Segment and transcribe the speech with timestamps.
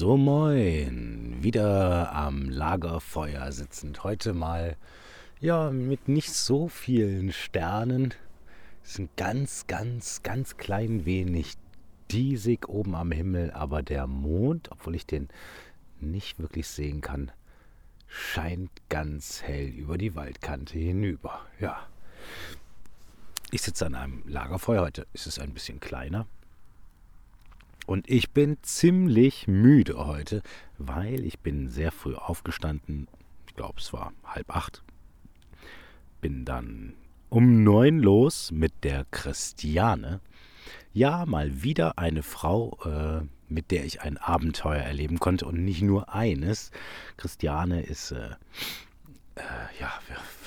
[0.00, 4.02] So moin, wieder am Lagerfeuer sitzend.
[4.02, 4.78] Heute mal,
[5.40, 8.14] ja, mit nicht so vielen Sternen.
[8.82, 11.58] Es ist ein ganz, ganz, ganz klein wenig
[12.10, 15.28] diesig oben am Himmel, aber der Mond, obwohl ich den
[16.00, 17.30] nicht wirklich sehen kann,
[18.06, 21.42] scheint ganz hell über die Waldkante hinüber.
[21.60, 21.76] Ja.
[23.50, 24.80] Ich sitze an einem Lagerfeuer.
[24.80, 26.26] Heute ist es ein bisschen kleiner.
[27.90, 30.44] Und ich bin ziemlich müde heute,
[30.78, 33.08] weil ich bin sehr früh aufgestanden.
[33.48, 34.84] Ich glaube, es war halb acht.
[36.20, 36.94] Bin dann
[37.30, 40.20] um neun los mit der Christiane.
[40.92, 45.82] Ja, mal wieder eine Frau, äh, mit der ich ein Abenteuer erleben konnte und nicht
[45.82, 46.70] nur eines.
[47.16, 48.36] Christiane ist äh,
[49.34, 49.90] äh, ja,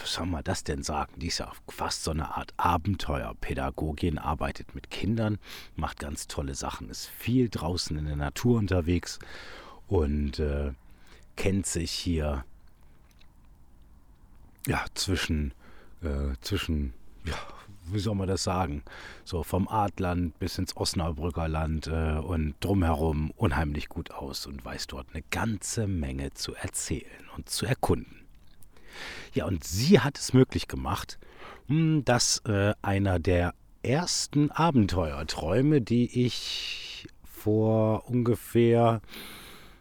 [0.03, 1.13] was soll man das denn sagen?
[1.17, 5.39] Die ist ja fast so eine Art Abenteuerpädagogin, arbeitet mit Kindern,
[5.77, 9.19] macht ganz tolle Sachen, ist viel draußen in der Natur unterwegs
[9.87, 10.73] und äh,
[11.37, 12.43] kennt sich hier
[14.67, 15.53] ja zwischen
[16.01, 16.93] äh, zwischen
[17.25, 17.35] ja,
[17.85, 18.83] wie soll man das sagen?
[19.23, 24.87] So vom Adland bis ins Osnabrücker Land äh, und drumherum unheimlich gut aus und weiß
[24.87, 28.22] dort eine ganze Menge zu erzählen und zu erkunden.
[29.33, 31.19] Ja, und sie hat es möglich gemacht,
[31.67, 39.01] hm, dass äh, einer der ersten Abenteuerträume, die ich vor ungefähr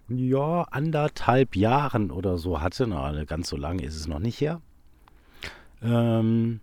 [0.09, 4.61] ja, anderthalb Jahren oder so hatte, na, ganz so lange ist es noch nicht her,
[5.83, 6.61] ähm,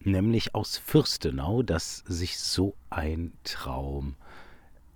[0.00, 4.16] nämlich aus Fürstenau, dass sich so ein Traum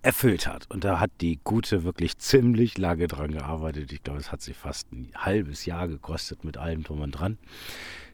[0.09, 0.70] erfüllt hat.
[0.70, 3.92] Und da hat die Gute wirklich ziemlich lange dran gearbeitet.
[3.92, 7.37] Ich glaube, es hat sie fast ein halbes Jahr gekostet mit allem drum und dran.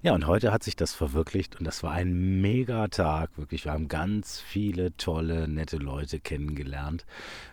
[0.02, 3.38] Ja, und heute hat sich das verwirklicht und das war ein mega Tag.
[3.38, 7.06] Wirklich, wir haben ganz viele tolle, nette Leute kennengelernt.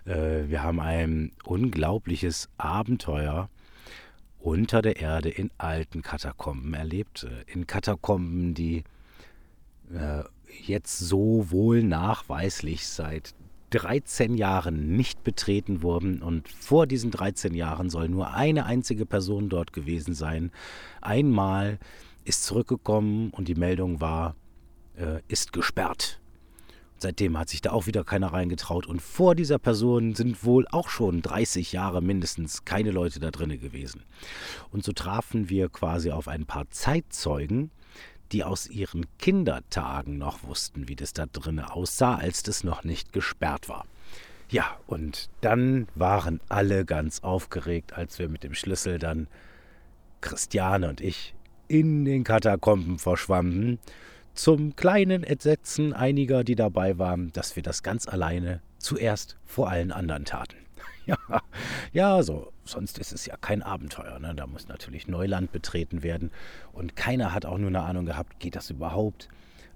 [0.05, 3.47] Äh, wir haben ein unglaubliches Abenteuer
[4.39, 7.25] unter der Erde in alten Katakomben erlebt.
[7.25, 8.85] Äh, in Katakomben, die
[9.93, 10.23] äh,
[10.63, 13.35] jetzt so wohl nachweislich seit
[13.71, 19.49] 13 Jahren nicht betreten wurden und vor diesen 13 Jahren soll nur eine einzige Person
[19.49, 20.51] dort gewesen sein.
[21.01, 21.79] Einmal
[22.23, 24.35] ist zurückgekommen und die Meldung war,
[24.95, 26.21] äh, ist gesperrt.
[26.97, 30.89] Seitdem hat sich da auch wieder keiner reingetraut und vor dieser Person sind wohl auch
[30.89, 34.03] schon 30 Jahre mindestens keine Leute da drinnen gewesen.
[34.69, 37.71] Und so trafen wir quasi auf ein paar Zeitzeugen,
[38.31, 43.13] die aus ihren Kindertagen noch wussten, wie das da drinnen aussah, als das noch nicht
[43.13, 43.85] gesperrt war.
[44.49, 49.27] Ja, und dann waren alle ganz aufgeregt, als wir mit dem Schlüssel dann
[50.19, 51.33] Christiane und ich
[51.67, 53.79] in den Katakomben verschwanden,
[54.33, 59.91] zum kleinen Entsetzen einiger, die dabei waren, dass wir das ganz alleine zuerst vor allen
[59.91, 60.57] anderen taten.
[61.05, 61.17] Ja,
[61.93, 62.51] ja, so.
[62.63, 64.19] Sonst ist es ja kein Abenteuer.
[64.19, 64.33] Ne?
[64.35, 66.31] Da muss natürlich Neuland betreten werden.
[66.73, 69.27] Und keiner hat auch nur eine Ahnung gehabt, geht das überhaupt?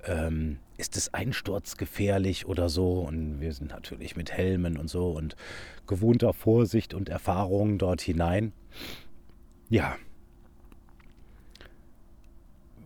[0.06, 3.00] Ähm, ist es einsturzgefährlich oder so?
[3.00, 5.36] Und wir sind natürlich mit Helmen und so und
[5.88, 8.54] gewohnter Vorsicht und Erfahrung dort hinein.
[9.70, 9.96] Ja.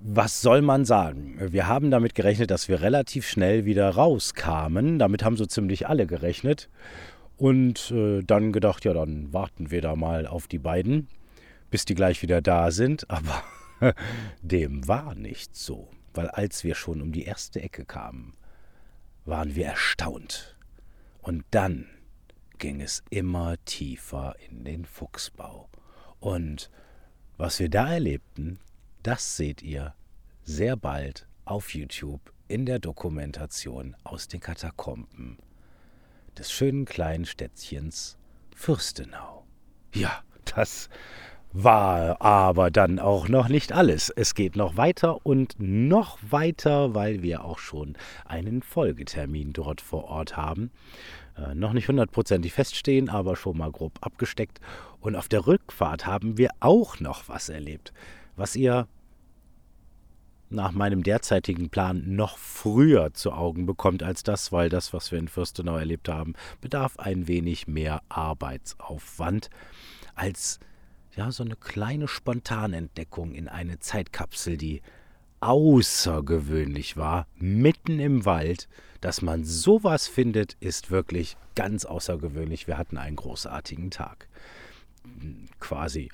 [0.02, 1.38] Was soll man sagen?
[1.52, 4.98] Wir haben damit gerechnet, dass wir relativ schnell wieder rauskamen.
[4.98, 6.70] Damit haben so ziemlich alle gerechnet.
[7.40, 11.08] Und äh, dann gedacht, ja, dann warten wir da mal auf die beiden,
[11.70, 13.10] bis die gleich wieder da sind.
[13.10, 13.44] Aber
[14.42, 18.34] dem war nicht so, weil als wir schon um die erste Ecke kamen,
[19.24, 20.58] waren wir erstaunt.
[21.22, 21.88] Und dann
[22.58, 25.70] ging es immer tiefer in den Fuchsbau.
[26.20, 26.70] Und
[27.38, 28.60] was wir da erlebten,
[29.02, 29.94] das seht ihr
[30.44, 35.38] sehr bald auf YouTube in der Dokumentation aus den Katakomben
[36.38, 38.18] des schönen kleinen Städtchens
[38.56, 39.46] Fürstenau.
[39.94, 40.22] Ja,
[40.56, 40.90] das
[41.52, 44.10] war aber dann auch noch nicht alles.
[44.10, 50.06] Es geht noch weiter und noch weiter, weil wir auch schon einen Folgetermin dort vor
[50.06, 50.72] Ort haben.
[51.38, 54.60] Äh, noch nicht hundertprozentig feststehen, aber schon mal grob abgesteckt.
[55.00, 57.94] Und auf der Rückfahrt haben wir auch noch was erlebt,
[58.36, 58.88] was ihr
[60.50, 65.20] nach meinem derzeitigen Plan noch früher zu Augen bekommt als das, weil das, was wir
[65.20, 69.50] in Fürstenau erlebt haben, bedarf ein wenig mehr Arbeitsaufwand
[70.16, 70.60] als
[71.16, 74.82] ja so eine kleine Spontanentdeckung in eine Zeitkapsel, die
[75.40, 78.68] außergewöhnlich war, mitten im Wald.
[79.02, 82.68] Dass man sowas findet, ist wirklich ganz außergewöhnlich.
[82.68, 84.28] Wir hatten einen großartigen Tag.
[85.60, 86.10] Quasi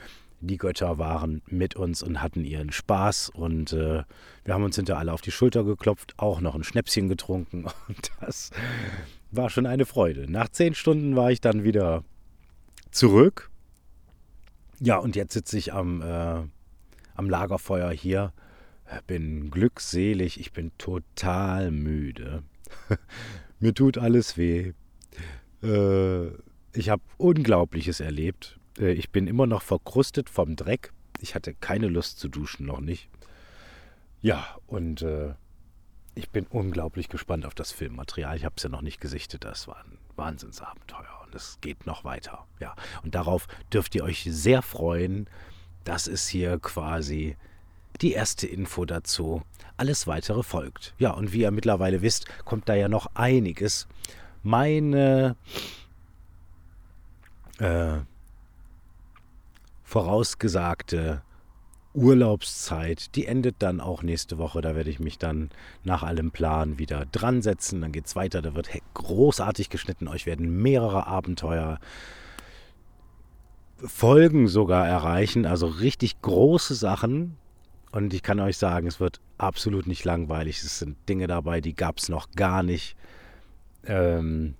[0.47, 4.03] die Götter waren mit uns und hatten ihren Spaß und äh,
[4.43, 8.11] wir haben uns hinter alle auf die Schulter geklopft, auch noch ein Schnäpschen getrunken und
[8.21, 8.51] das
[9.31, 10.31] war schon eine Freude.
[10.31, 12.03] Nach zehn Stunden war ich dann wieder
[12.91, 13.49] zurück.
[14.79, 16.43] Ja, und jetzt sitze ich am, äh,
[17.15, 18.33] am Lagerfeuer hier,
[19.07, 22.43] bin glückselig, ich bin total müde.
[23.59, 24.73] Mir tut alles weh.
[25.63, 26.27] Äh,
[26.73, 28.59] ich habe Unglaubliches erlebt.
[28.79, 30.91] Äh, ich bin immer noch verkrustet vom Dreck.
[31.19, 33.09] Ich hatte keine Lust zu duschen, noch nicht.
[34.21, 35.33] Ja, und äh,
[36.15, 38.35] ich bin unglaublich gespannt auf das Filmmaterial.
[38.37, 39.43] Ich habe es ja noch nicht gesichtet.
[39.43, 42.45] Das war ein Wahnsinnsabenteuer und es geht noch weiter.
[42.59, 45.27] Ja, und darauf dürft ihr euch sehr freuen.
[45.83, 47.37] Das ist hier quasi
[48.01, 49.43] die erste Info dazu.
[49.77, 50.93] Alles weitere folgt.
[50.97, 53.87] Ja, und wie ihr mittlerweile wisst, kommt da ja noch einiges.
[54.41, 55.35] Meine
[57.59, 57.97] äh,
[59.85, 61.21] vorausgesagte
[61.93, 64.59] Urlaubszeit, die endet dann auch nächste Woche.
[64.59, 65.49] Da werde ich mich dann
[65.83, 67.79] nach allem Plan wieder dran setzen.
[67.79, 68.41] Dann geht es weiter.
[68.41, 70.09] Da wird großartig geschnitten.
[70.09, 71.79] Euch werden mehrere Abenteuer
[73.77, 75.45] Folgen sogar erreichen.
[75.45, 77.37] Also richtig große Sachen.
[77.91, 80.61] Und ich kann euch sagen, es wird absolut nicht langweilig.
[80.61, 82.97] Es sind Dinge dabei, die gab es noch gar nicht.
[83.85, 84.55] Ähm,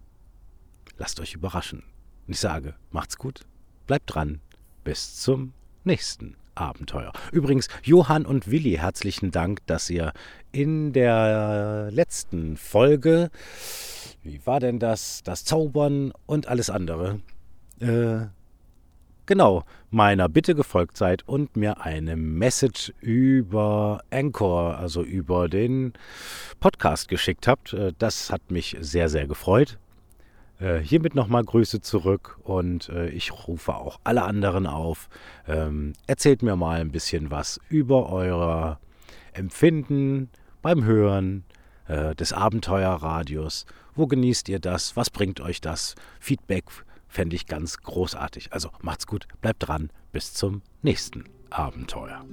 [0.97, 1.83] lasst euch überraschen.
[2.27, 3.41] Ich sage, macht's gut,
[3.87, 4.39] bleibt dran.
[4.85, 5.53] Bis zum
[5.83, 7.11] nächsten Abenteuer.
[7.31, 10.13] Übrigens, Johann und Willi, herzlichen Dank, dass ihr
[10.51, 13.31] in der letzten Folge,
[14.21, 17.19] wie war denn das, das Zaubern und alles andere,
[17.79, 18.27] äh,
[19.25, 25.93] genau, meiner Bitte gefolgt seid und mir eine Message über Anchor, also über den
[26.59, 27.73] Podcast geschickt habt.
[27.73, 29.79] Äh, das hat mich sehr, sehr gefreut.
[30.59, 35.09] Äh, hiermit nochmal Grüße zurück und äh, ich rufe auch alle anderen auf.
[35.47, 38.79] Ähm, erzählt mir mal ein bisschen was über euer
[39.33, 40.29] Empfinden
[40.61, 41.43] beim Hören
[41.87, 43.65] äh, des Abenteuerradios.
[43.95, 44.95] Wo genießt ihr das?
[44.95, 45.95] Was bringt euch das?
[46.19, 46.65] Feedback
[47.07, 48.53] fände ich ganz großartig.
[48.53, 52.25] Also macht's gut, bleibt dran, bis zum nächsten Abenteuer.